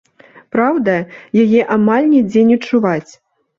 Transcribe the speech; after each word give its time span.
Праўда, 0.55 0.95
яе 1.45 1.61
амаль 1.77 2.09
нідзе 2.15 2.45
не 2.51 2.61
чуваць. 2.67 3.11